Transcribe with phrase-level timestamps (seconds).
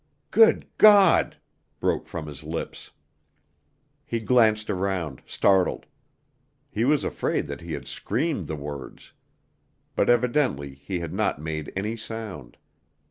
[0.31, 1.37] "Good God!"
[1.79, 2.89] broke from his lips.
[4.03, 5.85] He glanced around, startled.
[6.71, 9.13] He was afraid that he had screamed the words.
[9.95, 12.57] But evidently he had not made any sound.